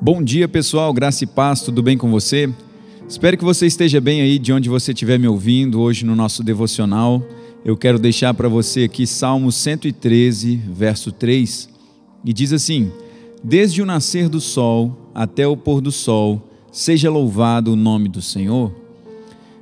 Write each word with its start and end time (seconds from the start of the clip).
Bom 0.00 0.22
dia, 0.22 0.46
pessoal. 0.46 0.92
Graça 0.92 1.24
e 1.24 1.26
paz, 1.26 1.60
tudo 1.60 1.82
bem 1.82 1.98
com 1.98 2.08
você? 2.08 2.48
Espero 3.08 3.36
que 3.36 3.44
você 3.44 3.66
esteja 3.66 4.00
bem 4.00 4.20
aí 4.20 4.38
de 4.38 4.52
onde 4.52 4.68
você 4.68 4.92
estiver 4.92 5.18
me 5.18 5.26
ouvindo 5.26 5.80
hoje 5.80 6.06
no 6.06 6.14
nosso 6.14 6.44
devocional. 6.44 7.20
Eu 7.64 7.76
quero 7.76 7.98
deixar 7.98 8.32
para 8.32 8.48
você 8.48 8.84
aqui 8.84 9.08
Salmo 9.08 9.50
113, 9.50 10.54
verso 10.70 11.10
3, 11.10 11.68
e 12.24 12.32
diz 12.32 12.52
assim: 12.52 12.92
Desde 13.42 13.82
o 13.82 13.86
nascer 13.86 14.28
do 14.28 14.40
sol 14.40 15.10
até 15.12 15.48
o 15.48 15.56
pôr 15.56 15.80
do 15.80 15.90
sol, 15.90 16.48
seja 16.70 17.10
louvado 17.10 17.72
o 17.72 17.76
nome 17.76 18.08
do 18.08 18.22
Senhor. 18.22 18.72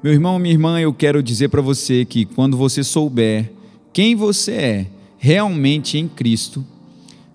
Meu 0.00 0.12
irmão, 0.12 0.38
minha 0.38 0.54
irmã, 0.54 0.80
eu 0.80 0.94
quero 0.94 1.24
dizer 1.24 1.48
para 1.48 1.60
você 1.60 2.04
que 2.04 2.24
quando 2.24 2.56
você 2.56 2.84
souber 2.84 3.50
quem 3.92 4.14
você 4.14 4.52
é 4.52 4.86
realmente 5.18 5.98
em 5.98 6.06
Cristo, 6.06 6.64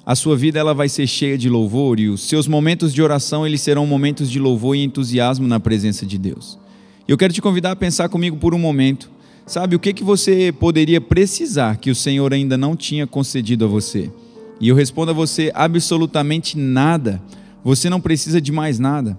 a 0.06 0.14
sua 0.14 0.38
vida 0.38 0.60
ela 0.60 0.74
vai 0.74 0.88
ser 0.88 1.08
cheia 1.08 1.38
de 1.38 1.50
louvor 1.50 2.00
e 2.00 2.10
os 2.10 2.22
seus 2.22 2.48
momentos 2.48 2.94
de 2.94 3.02
oração 3.02 3.46
eles 3.46 3.62
serão 3.62 3.88
momentos 3.88 4.30
de 4.30 4.40
louvor 4.40 4.76
e 4.76 4.84
entusiasmo 4.84 5.48
na 5.48 5.60
presença 5.60 6.06
de 6.06 6.18
Deus. 6.20 6.60
Eu 7.08 7.18
quero 7.18 7.34
te 7.34 7.42
convidar 7.42 7.72
a 7.72 7.76
pensar 7.76 8.08
comigo 8.08 8.38
por 8.38 8.54
um 8.54 8.60
momento. 8.60 9.10
Sabe 9.48 9.76
o 9.76 9.80
que 9.80 9.94
que 9.94 10.04
você 10.04 10.52
poderia 10.52 11.02
precisar 11.02 11.78
que 11.78 11.90
o 11.90 11.96
Senhor 11.96 12.34
ainda 12.34 12.56
não 12.56 12.76
tinha 12.76 13.08
concedido 13.08 13.66
a 13.66 13.68
você? 13.68 14.12
E 14.60 14.68
eu 14.68 14.76
respondo 14.76 15.10
a 15.10 15.14
você 15.14 15.52
absolutamente 15.56 16.56
nada. 16.56 17.22
Você 17.64 17.90
não 17.90 18.00
precisa 18.00 18.40
de 18.40 18.52
mais 18.52 18.78
nada. 18.78 19.18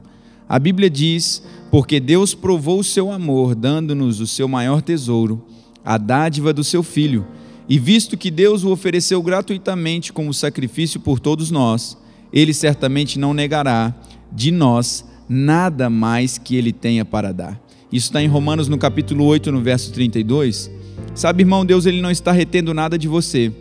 A 0.48 0.59
Bíblia 0.59 0.88
diz: 0.88 1.42
"Porque 1.70 1.98
Deus 1.98 2.32
provou 2.32 2.78
o 2.78 2.84
seu 2.84 3.10
amor, 3.10 3.56
dando-nos 3.56 4.20
o 4.20 4.26
seu 4.26 4.46
maior 4.46 4.80
tesouro, 4.80 5.45
a 5.84 5.98
dádiva 5.98 6.52
do 6.52 6.62
seu 6.62 6.82
filho." 6.82 7.26
E 7.68 7.78
visto 7.78 8.16
que 8.16 8.30
Deus 8.30 8.62
o 8.64 8.70
ofereceu 8.70 9.22
gratuitamente 9.22 10.12
como 10.12 10.32
sacrifício 10.32 11.00
por 11.00 11.18
todos 11.18 11.50
nós, 11.50 11.96
ele 12.32 12.54
certamente 12.54 13.18
não 13.18 13.34
negará 13.34 13.94
de 14.32 14.50
nós 14.50 15.04
nada 15.28 15.90
mais 15.90 16.38
que 16.38 16.56
ele 16.56 16.73
tenha 16.73 17.04
para 17.04 17.32
dar. 17.32 17.60
Isso 17.90 18.06
está 18.06 18.23
em 18.23 18.28
Romanos 18.28 18.68
no 18.68 18.78
capítulo 18.78 19.24
8, 19.24 19.50
no 19.50 19.60
verso 19.60 19.92
32. 19.92 20.70
Sabe, 21.14 21.42
irmão, 21.42 21.64
Deus 21.64 21.86
ele 21.86 22.00
não 22.00 22.10
está 22.10 22.30
retendo 22.30 22.74
nada 22.74 22.98
de 22.98 23.08
você. 23.08 23.52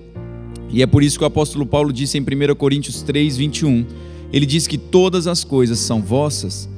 E 0.69 0.81
é 0.81 0.87
por 0.87 1.03
isso 1.03 1.17
que 1.17 1.23
o 1.23 1.27
apóstolo 1.27 1.65
Paulo 1.65 1.93
disse 1.93 2.17
em 2.17 2.21
1 2.21 2.55
Coríntios 2.55 3.01
3, 3.01 3.37
21, 3.37 3.85
ele 4.33 4.45
diz 4.45 4.67
que 4.67 4.77
todas 4.77 5.27
as 5.27 5.43
coisas 5.43 5.79
são 5.79 6.01
vossas. 6.01 6.69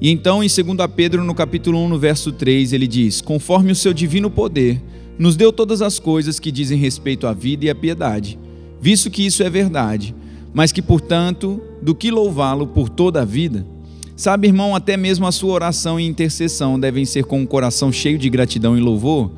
E 0.00 0.10
então 0.10 0.42
em 0.42 0.48
2 0.48 0.56
Pedro 0.94 1.24
no 1.24 1.34
capítulo 1.34 1.78
1, 1.78 1.88
no 1.88 1.98
verso 1.98 2.32
3, 2.32 2.72
ele 2.72 2.86
diz: 2.86 3.20
Conforme 3.20 3.70
o 3.72 3.76
seu 3.76 3.94
divino 3.94 4.28
poder, 4.28 4.82
nos 5.18 5.36
deu 5.36 5.52
todas 5.52 5.82
as 5.82 5.98
coisas 5.98 6.40
que 6.40 6.50
dizem 6.50 6.78
respeito 6.78 7.26
à 7.26 7.32
vida 7.32 7.64
e 7.64 7.70
à 7.70 7.74
piedade, 7.74 8.38
visto 8.80 9.10
que 9.10 9.24
isso 9.24 9.42
é 9.42 9.50
verdade, 9.50 10.14
mas 10.54 10.72
que, 10.72 10.82
portanto, 10.82 11.60
do 11.80 11.94
que 11.94 12.10
louvá-lo 12.10 12.66
por 12.66 12.88
toda 12.88 13.22
a 13.22 13.24
vida? 13.24 13.66
Sabe, 14.14 14.46
irmão, 14.46 14.74
até 14.74 14.96
mesmo 14.96 15.26
a 15.26 15.32
sua 15.32 15.52
oração 15.52 15.98
e 15.98 16.06
intercessão 16.06 16.78
devem 16.78 17.04
ser 17.04 17.24
com 17.24 17.40
um 17.40 17.46
coração 17.46 17.90
cheio 17.90 18.18
de 18.18 18.28
gratidão 18.28 18.76
e 18.76 18.80
louvor, 18.80 19.30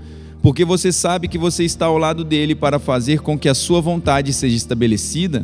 porque 0.42 0.64
você 0.64 0.92
sabe 0.92 1.28
que 1.28 1.39
você 1.39 1.64
está 1.64 1.86
ao 1.86 1.97
lado 1.97 2.25
dele 2.25 2.55
para 2.55 2.78
fazer 2.78 3.20
com 3.20 3.38
que 3.38 3.48
a 3.48 3.55
sua 3.55 3.81
vontade 3.81 4.33
seja 4.33 4.56
estabelecida. 4.56 5.42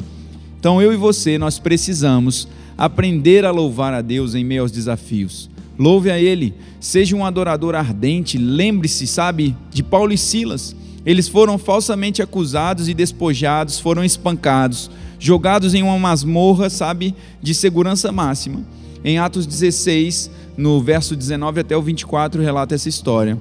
Então, 0.59 0.83
eu 0.83 0.92
e 0.92 0.97
você, 0.97 1.39
nós 1.39 1.59
precisamos 1.59 2.47
aprender 2.77 3.44
a 3.44 3.50
louvar 3.50 3.94
a 3.94 4.03
Deus 4.03 4.34
em 4.34 4.44
meio 4.44 4.62
aos 4.62 4.70
desafios. 4.70 5.48
Louve 5.81 6.11
a 6.11 6.19
Ele, 6.19 6.53
seja 6.78 7.17
um 7.17 7.25
adorador 7.25 7.75
ardente. 7.75 8.36
Lembre-se, 8.36 9.06
sabe, 9.06 9.56
de 9.70 9.83
Paulo 9.83 10.12
e 10.12 10.19
Silas. 10.19 10.77
Eles 11.06 11.27
foram 11.27 11.56
falsamente 11.56 12.20
acusados 12.20 12.87
e 12.87 12.92
despojados, 12.92 13.81
foram 13.81 14.05
espancados, 14.05 14.91
jogados 15.19 15.72
em 15.72 15.83
uma 15.83 15.98
masmorra, 15.98 16.69
sabe, 16.69 17.14
de 17.41 17.55
segurança 17.55 18.12
máxima. 18.12 18.62
Em 19.03 19.19
Atos 19.19 19.47
16, 19.47 20.31
no 20.55 20.83
verso 20.83 21.17
19 21.17 21.61
até 21.61 21.75
o 21.75 21.81
24, 21.81 22.42
relata 22.42 22.75
essa 22.75 22.91
história. 22.91 23.38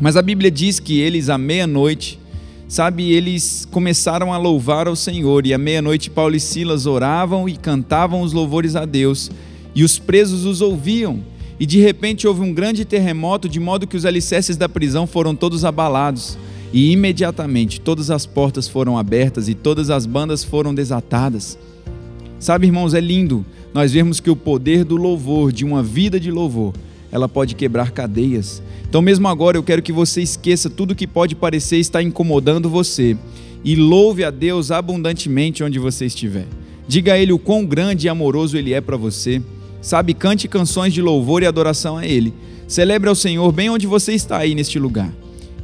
Mas 0.00 0.16
a 0.16 0.22
Bíblia 0.22 0.50
diz 0.50 0.80
que 0.80 0.98
eles, 0.98 1.28
à 1.28 1.38
meia-noite, 1.38 2.18
sabe, 2.66 3.12
eles 3.12 3.68
começaram 3.70 4.32
a 4.32 4.36
louvar 4.36 4.88
ao 4.88 4.96
Senhor, 4.96 5.46
e 5.46 5.54
à 5.54 5.58
meia-noite 5.58 6.10
Paulo 6.10 6.34
e 6.34 6.40
Silas 6.40 6.86
oravam 6.86 7.48
e 7.48 7.56
cantavam 7.56 8.20
os 8.20 8.32
louvores 8.32 8.74
a 8.74 8.84
Deus, 8.84 9.30
e 9.76 9.84
os 9.84 9.96
presos 9.96 10.44
os 10.44 10.60
ouviam 10.60 11.22
e 11.62 11.66
de 11.66 11.78
repente 11.78 12.26
houve 12.26 12.40
um 12.40 12.52
grande 12.52 12.84
terremoto, 12.84 13.48
de 13.48 13.60
modo 13.60 13.86
que 13.86 13.96
os 13.96 14.04
alicerces 14.04 14.56
da 14.56 14.68
prisão 14.68 15.06
foram 15.06 15.32
todos 15.32 15.64
abalados. 15.64 16.36
E 16.72 16.90
imediatamente 16.90 17.80
todas 17.80 18.10
as 18.10 18.26
portas 18.26 18.66
foram 18.66 18.98
abertas 18.98 19.48
e 19.48 19.54
todas 19.54 19.88
as 19.88 20.04
bandas 20.04 20.42
foram 20.42 20.74
desatadas. 20.74 21.56
Sabe, 22.40 22.66
irmãos, 22.66 22.94
é 22.94 23.00
lindo 23.00 23.46
nós 23.72 23.92
vemos 23.92 24.18
que 24.18 24.28
o 24.28 24.34
poder 24.34 24.84
do 24.84 24.96
louvor, 24.96 25.52
de 25.52 25.64
uma 25.64 25.84
vida 25.84 26.18
de 26.18 26.32
louvor, 26.32 26.74
ela 27.12 27.28
pode 27.28 27.54
quebrar 27.54 27.92
cadeias. 27.92 28.60
Então, 28.88 29.00
mesmo 29.00 29.28
agora, 29.28 29.56
eu 29.56 29.62
quero 29.62 29.82
que 29.82 29.92
você 29.92 30.20
esqueça 30.20 30.68
tudo 30.68 30.96
que 30.96 31.06
pode 31.06 31.36
parecer 31.36 31.76
estar 31.76 32.02
incomodando 32.02 32.68
você 32.68 33.16
e 33.64 33.76
louve 33.76 34.24
a 34.24 34.32
Deus 34.32 34.72
abundantemente 34.72 35.62
onde 35.62 35.78
você 35.78 36.06
estiver. 36.06 36.48
Diga 36.88 37.12
a 37.12 37.18
Ele 37.20 37.32
o 37.32 37.38
quão 37.38 37.64
grande 37.64 38.08
e 38.08 38.10
amoroso 38.10 38.58
Ele 38.58 38.72
é 38.72 38.80
para 38.80 38.96
você. 38.96 39.40
Sabe, 39.82 40.14
cante 40.14 40.46
canções 40.46 40.94
de 40.94 41.02
louvor 41.02 41.42
e 41.42 41.46
adoração 41.46 41.98
a 41.98 42.06
Ele. 42.06 42.32
Celebre 42.68 43.08
ao 43.08 43.14
Senhor 43.14 43.50
bem 43.52 43.68
onde 43.68 43.86
você 43.86 44.12
está 44.12 44.38
aí 44.38 44.54
neste 44.54 44.78
lugar. 44.78 45.12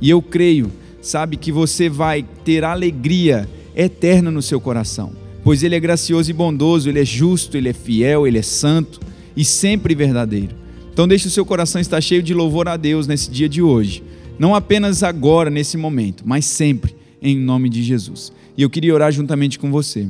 E 0.03 0.11
eu 0.11 0.21
creio, 0.21 0.71
sabe, 1.01 1.37
que 1.37 1.53
você 1.53 1.89
vai 1.89 2.25
ter 2.45 2.65
alegria 2.65 3.49
eterna 3.77 4.29
no 4.31 4.43
seu 4.43 4.61
coração, 4.61 5.13
pois 5.45 5.63
Ele 5.63 5.77
é 5.77 5.81
gracioso 5.81 6.29
e 6.29 6.35
bondoso, 6.35 6.89
Ele 6.89 7.01
é 7.01 7.05
justo, 7.05 7.57
Ele 7.57 7.69
é 7.69 7.73
fiel, 7.73 8.27
Ele 8.27 8.39
é 8.39 8.43
santo 8.43 9.01
e 9.37 9.45
sempre 9.45 9.95
verdadeiro. 9.95 10.55
Então 10.93 11.07
deixe 11.07 11.29
o 11.29 11.31
seu 11.31 11.47
coração 11.47 11.81
estar 11.81 12.01
cheio 12.01 12.23
de 12.23 12.35
louvor 12.35 12.69
a 12.69 12.77
Deus 12.77 13.07
nesse 13.07 13.31
dia 13.31 13.49
de 13.49 13.63
hoje. 13.63 14.03
Não 14.37 14.53
apenas 14.53 15.05
agora, 15.05 15.49
nesse 15.49 15.77
momento, 15.77 16.25
mas 16.27 16.45
sempre, 16.45 16.95
em 17.23 17.39
nome 17.39 17.69
de 17.69 17.85
Jesus. 17.85 18.33
E 18.57 18.63
eu 18.63 18.69
queria 18.69 18.93
orar 18.93 19.13
juntamente 19.13 19.61
com 19.61 19.71
você. 19.71 20.09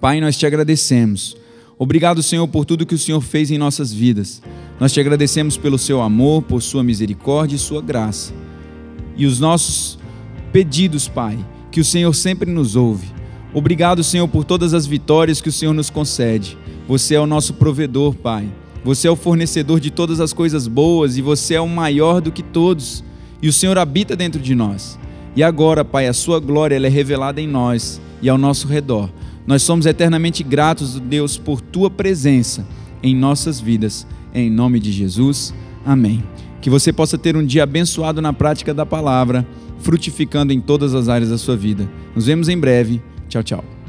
Pai, 0.00 0.20
nós 0.20 0.36
te 0.36 0.44
agradecemos 0.44 1.36
Obrigado, 1.82 2.22
Senhor, 2.22 2.46
por 2.46 2.64
tudo 2.64 2.86
que 2.86 2.94
o 2.94 2.98
Senhor 2.98 3.20
fez 3.20 3.50
em 3.50 3.58
nossas 3.58 3.92
vidas. 3.92 4.40
Nós 4.78 4.92
te 4.92 5.00
agradecemos 5.00 5.56
pelo 5.56 5.76
seu 5.76 6.00
amor, 6.00 6.40
por 6.40 6.62
sua 6.62 6.80
misericórdia 6.84 7.56
e 7.56 7.58
sua 7.58 7.82
graça. 7.82 8.32
E 9.16 9.26
os 9.26 9.40
nossos 9.40 9.98
pedidos, 10.52 11.08
Pai, 11.08 11.36
que 11.72 11.80
o 11.80 11.84
Senhor 11.84 12.14
sempre 12.14 12.48
nos 12.48 12.76
ouve. 12.76 13.08
Obrigado, 13.52 14.04
Senhor, 14.04 14.28
por 14.28 14.44
todas 14.44 14.74
as 14.74 14.86
vitórias 14.86 15.40
que 15.40 15.48
o 15.48 15.52
Senhor 15.52 15.74
nos 15.74 15.90
concede. 15.90 16.56
Você 16.86 17.16
é 17.16 17.20
o 17.20 17.26
nosso 17.26 17.54
provedor, 17.54 18.14
Pai. 18.14 18.48
Você 18.84 19.08
é 19.08 19.10
o 19.10 19.16
fornecedor 19.16 19.80
de 19.80 19.90
todas 19.90 20.20
as 20.20 20.32
coisas 20.32 20.68
boas 20.68 21.16
e 21.16 21.20
você 21.20 21.54
é 21.54 21.60
o 21.60 21.66
maior 21.66 22.20
do 22.20 22.30
que 22.30 22.44
todos. 22.44 23.02
E 23.42 23.48
o 23.48 23.52
Senhor 23.52 23.76
habita 23.76 24.14
dentro 24.14 24.40
de 24.40 24.54
nós. 24.54 24.96
E 25.34 25.42
agora, 25.42 25.84
Pai, 25.84 26.06
a 26.06 26.12
sua 26.12 26.38
glória 26.38 26.76
é 26.76 26.88
revelada 26.88 27.40
em 27.40 27.48
nós 27.48 28.00
e 28.22 28.28
ao 28.28 28.38
nosso 28.38 28.68
redor. 28.68 29.10
Nós 29.46 29.62
somos 29.62 29.86
eternamente 29.86 30.42
gratos, 30.42 30.98
Deus, 31.00 31.36
por 31.36 31.60
tua 31.60 31.90
presença 31.90 32.66
em 33.02 33.14
nossas 33.14 33.60
vidas. 33.60 34.06
Em 34.34 34.50
nome 34.50 34.78
de 34.78 34.92
Jesus. 34.92 35.52
Amém. 35.84 36.22
Que 36.60 36.70
você 36.70 36.92
possa 36.92 37.18
ter 37.18 37.36
um 37.36 37.44
dia 37.44 37.64
abençoado 37.64 38.22
na 38.22 38.32
prática 38.32 38.72
da 38.72 38.86
palavra, 38.86 39.46
frutificando 39.80 40.52
em 40.52 40.60
todas 40.60 40.94
as 40.94 41.08
áreas 41.08 41.30
da 41.30 41.38
sua 41.38 41.56
vida. 41.56 41.90
Nos 42.14 42.26
vemos 42.26 42.48
em 42.48 42.58
breve. 42.58 43.02
Tchau, 43.28 43.42
tchau. 43.42 43.81